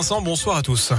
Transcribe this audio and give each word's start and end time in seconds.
Vincent, 0.00 0.22
bonsoir 0.22 0.58
à 0.58 0.62
tous. 0.62 0.92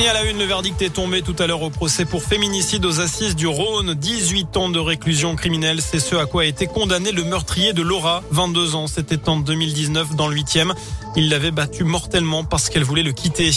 Et 0.00 0.08
à 0.08 0.12
la 0.12 0.24
une, 0.24 0.38
le 0.38 0.44
verdict 0.44 0.82
est 0.82 0.94
tombé 0.94 1.22
tout 1.22 1.36
à 1.38 1.46
l'heure 1.46 1.62
au 1.62 1.70
procès 1.70 2.04
pour 2.04 2.24
féminicide 2.24 2.84
aux 2.84 2.98
assises 2.98 3.36
du 3.36 3.46
Rhône. 3.46 3.94
18 3.94 4.56
ans 4.56 4.68
de 4.68 4.80
réclusion 4.80 5.36
criminelle, 5.36 5.80
c'est 5.80 6.00
ce 6.00 6.16
à 6.16 6.26
quoi 6.26 6.42
a 6.42 6.46
été 6.46 6.66
condamné 6.66 7.12
le 7.12 7.22
meurtrier 7.22 7.72
de 7.74 7.82
Laura, 7.82 8.24
22 8.32 8.74
ans. 8.74 8.88
C'était 8.88 9.28
en 9.28 9.36
2019 9.36 10.16
dans 10.16 10.26
le 10.26 10.34
8e. 10.34 10.72
Il 11.14 11.28
l'avait 11.28 11.50
battue 11.50 11.84
mortellement 11.84 12.44
parce 12.44 12.70
qu'elle 12.70 12.84
voulait 12.84 13.02
le 13.02 13.12
quitter. 13.12 13.50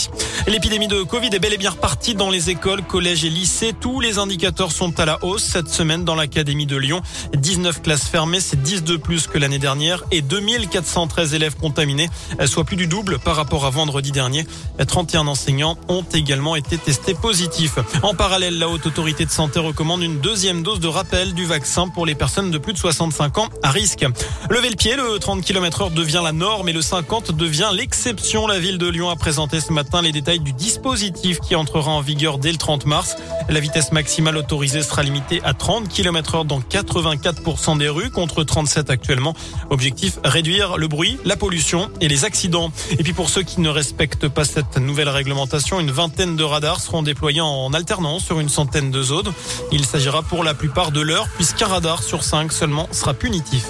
L'épidémie 0.46 0.88
de 0.88 1.02
Covid 1.02 1.30
est 1.32 1.38
bel 1.38 1.54
et 1.54 1.58
bien 1.58 1.70
repartie 1.70 2.14
dans 2.14 2.28
les 2.28 2.50
écoles, 2.50 2.82
collèges 2.82 3.24
et 3.24 3.30
lycées. 3.30 3.72
Tous 3.78 4.00
les 4.00 4.18
indicateurs 4.18 4.72
sont 4.72 4.98
à 5.00 5.06
la 5.06 5.24
hausse 5.24 5.44
cette 5.44 5.68
semaine 5.68 6.04
dans 6.04 6.14
l'Académie 6.14 6.66
de 6.66 6.76
Lyon. 6.76 7.00
19 7.34 7.82
classes 7.82 8.08
fermées, 8.08 8.40
c'est 8.40 8.62
10 8.62 8.84
de 8.84 8.96
plus 8.96 9.26
que 9.26 9.38
l'année 9.38 9.58
dernière 9.58 10.04
et 10.10 10.20
2413 10.20 11.34
élèves 11.34 11.56
contaminés, 11.56 12.10
soit 12.44 12.64
plus 12.64 12.76
du 12.76 12.86
double 12.86 13.18
par 13.18 13.36
rapport 13.36 13.64
à 13.64 13.70
vendredi 13.70 14.12
dernier. 14.12 14.46
31 14.86 15.26
enseignants 15.26 15.78
ont 15.88 16.04
également 16.12 16.56
été 16.56 16.76
testés 16.76 17.14
positifs. 17.14 17.78
En 18.02 18.14
parallèle, 18.14 18.58
la 18.58 18.68
Haute 18.68 18.86
Autorité 18.86 19.24
de 19.24 19.30
Santé 19.30 19.60
recommande 19.60 20.02
une 20.02 20.20
deuxième 20.20 20.62
dose 20.62 20.80
de 20.80 20.88
rappel 20.88 21.32
du 21.32 21.46
vaccin 21.46 21.88
pour 21.88 22.04
les 22.04 22.14
personnes 22.14 22.50
de 22.50 22.58
plus 22.58 22.74
de 22.74 22.78
65 22.78 23.38
ans 23.38 23.48
à 23.62 23.70
risque. 23.70 24.04
Lever 24.50 24.70
le 24.70 24.76
pied, 24.76 24.94
le 24.96 25.18
30 25.18 25.42
km 25.42 25.82
heure 25.82 25.90
devient 25.90 26.20
la 26.22 26.32
norme 26.32 26.68
et 26.68 26.72
le 26.72 26.82
50 26.82 27.32
de 27.32 27.45
devient 27.46 27.70
l'exception. 27.72 28.48
La 28.48 28.58
ville 28.58 28.76
de 28.76 28.88
Lyon 28.88 29.08
a 29.08 29.14
présenté 29.14 29.60
ce 29.60 29.72
matin 29.72 30.02
les 30.02 30.10
détails 30.10 30.40
du 30.40 30.52
dispositif 30.52 31.38
qui 31.38 31.54
entrera 31.54 31.92
en 31.92 32.00
vigueur 32.00 32.38
dès 32.38 32.50
le 32.50 32.58
30 32.58 32.86
mars. 32.86 33.14
La 33.48 33.60
vitesse 33.60 33.92
maximale 33.92 34.36
autorisée 34.36 34.82
sera 34.82 35.04
limitée 35.04 35.40
à 35.44 35.54
30 35.54 35.88
km 35.88 36.34
heure 36.34 36.44
dans 36.44 36.58
84% 36.58 37.78
des 37.78 37.88
rues 37.88 38.10
contre 38.10 38.42
37 38.42 38.90
actuellement. 38.90 39.32
Objectif, 39.70 40.18
réduire 40.24 40.76
le 40.76 40.88
bruit, 40.88 41.20
la 41.24 41.36
pollution 41.36 41.88
et 42.00 42.08
les 42.08 42.24
accidents. 42.24 42.72
Et 42.90 43.04
puis 43.04 43.12
pour 43.12 43.30
ceux 43.30 43.44
qui 43.44 43.60
ne 43.60 43.68
respectent 43.68 44.26
pas 44.26 44.44
cette 44.44 44.78
nouvelle 44.78 45.08
réglementation, 45.08 45.78
une 45.78 45.92
vingtaine 45.92 46.34
de 46.34 46.42
radars 46.42 46.80
seront 46.80 47.04
déployés 47.04 47.42
en 47.42 47.72
alternance 47.72 48.24
sur 48.24 48.40
une 48.40 48.48
centaine 48.48 48.90
de 48.90 49.02
zones. 49.02 49.32
Il 49.70 49.84
s'agira 49.84 50.24
pour 50.24 50.42
la 50.42 50.54
plupart 50.54 50.90
de 50.90 51.00
l'heure 51.00 51.28
puisqu'un 51.36 51.68
radar 51.68 52.02
sur 52.02 52.24
cinq 52.24 52.52
seulement 52.52 52.88
sera 52.90 53.14
punitif. 53.14 53.66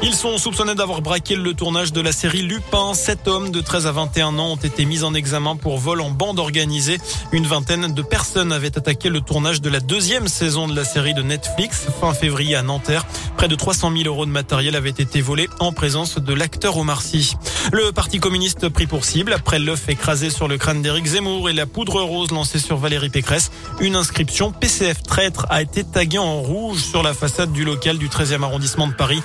Ils 0.00 0.14
sont 0.14 0.38
soupçonnés 0.38 0.76
d'avoir 0.76 1.02
braqué 1.02 1.34
le 1.34 1.54
tournage 1.54 1.92
de 1.92 2.00
la 2.00 2.12
série 2.12 2.42
Lupin. 2.42 2.94
Sept 2.94 3.26
hommes 3.26 3.50
de 3.50 3.60
13 3.60 3.88
à 3.88 3.92
21 3.92 4.38
ans 4.38 4.52
ont 4.52 4.56
été 4.56 4.84
mis 4.84 5.02
en 5.02 5.12
examen 5.12 5.56
pour 5.56 5.76
vol 5.78 6.00
en 6.00 6.10
bande 6.10 6.38
organisée. 6.38 6.98
Une 7.32 7.46
vingtaine 7.46 7.92
de 7.92 8.02
personnes 8.02 8.52
avaient 8.52 8.78
attaqué 8.78 9.08
le 9.08 9.20
tournage 9.20 9.60
de 9.60 9.68
la 9.68 9.80
deuxième 9.80 10.28
saison 10.28 10.68
de 10.68 10.76
la 10.76 10.84
série 10.84 11.14
de 11.14 11.22
Netflix 11.22 11.86
fin 12.00 12.14
février 12.14 12.54
à 12.54 12.62
Nanterre. 12.62 13.06
Près 13.36 13.48
de 13.48 13.56
300 13.56 13.90
000 13.90 14.04
euros 14.04 14.24
de 14.24 14.30
matériel 14.30 14.76
avaient 14.76 14.90
été 14.90 15.20
volés 15.20 15.48
en 15.58 15.72
présence 15.72 16.18
de 16.18 16.32
l'acteur 16.32 16.76
Omar 16.76 17.02
Sy. 17.02 17.34
Le 17.72 17.90
Parti 17.90 18.20
communiste 18.20 18.68
pris 18.68 18.86
pour 18.86 19.04
cible 19.04 19.32
après 19.32 19.58
l'œuf 19.58 19.88
écrasé 19.88 20.30
sur 20.30 20.46
le 20.46 20.58
crâne 20.58 20.80
d'Éric 20.80 21.06
Zemmour 21.06 21.50
et 21.50 21.52
la 21.52 21.66
poudre 21.66 22.00
rose 22.02 22.30
lancée 22.30 22.60
sur 22.60 22.76
Valérie 22.76 23.10
Pécresse. 23.10 23.50
Une 23.80 23.96
inscription 23.96 24.52
PCF 24.52 25.02
traître 25.02 25.46
a 25.50 25.60
été 25.60 25.82
taguée 25.82 26.18
en 26.18 26.40
rouge 26.40 26.78
sur 26.78 27.02
la 27.02 27.14
façade 27.14 27.52
du 27.52 27.64
local 27.64 27.98
du 27.98 28.08
13e 28.08 28.44
arrondissement 28.44 28.86
de 28.86 28.94
Paris 28.94 29.22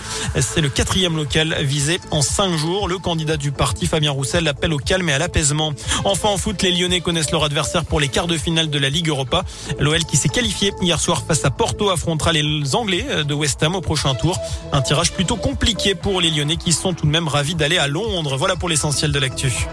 le 0.64 0.70
quatrième 0.70 1.18
local 1.18 1.58
visé 1.60 2.00
en 2.10 2.22
cinq 2.22 2.56
jours. 2.56 2.88
Le 2.88 2.98
candidat 2.98 3.36
du 3.36 3.52
parti, 3.52 3.86
Fabien 3.86 4.12
Roussel, 4.12 4.48
appelle 4.48 4.72
au 4.74 4.78
calme 4.78 5.10
et 5.10 5.14
à 5.14 5.20
l'apaisement. 5.20 5.74
Enfin, 6.06 6.30
en 6.30 6.38
foot, 6.38 6.62
les 6.62 6.72
Lyonnais 6.72 7.02
connaissent 7.02 7.32
leur 7.32 7.44
adversaire 7.44 7.84
pour 7.84 8.00
les 8.00 8.08
quarts 8.08 8.28
de 8.28 8.38
finale 8.38 8.70
de 8.70 8.80
la 8.80 8.90
Ligue 8.90 9.10
Europa. 9.10 9.44
L'OL 9.78 10.06
qui 10.06 10.16
s'est 10.16 10.30
qualifié 10.30 10.72
hier 10.82 11.00
soir 11.02 11.24
face 11.28 11.44
à 11.44 11.52
Porto 11.52 11.90
affrontera 11.90 12.32
les 12.32 12.76
Anglais 12.76 13.06
de 13.28 13.34
West 13.34 13.62
Ham 13.62 13.76
au 13.76 13.82
prochain 13.82 14.16
tour. 14.16 14.40
Un 14.72 14.82
tirage 14.82 15.12
plutôt 15.12 15.36
compliqué 15.36 15.96
pour 15.96 16.22
les 16.22 16.32
Lyonnais 16.32 16.56
qui 16.56 16.72
sont 16.72 16.94
tout 16.94 17.06
de 17.06 17.12
même 17.12 17.28
ravis 17.28 17.56
d'aller 17.56 17.78
à 17.78 17.88
Londres. 17.88 18.38
Voilà 18.38 18.56
pour 18.56 18.70
l'essentiel 18.70 19.12
de 19.12 19.20
l'actu. 19.20 19.68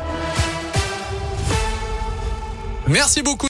Merci 2.89 3.23
beaucoup. 3.23 3.39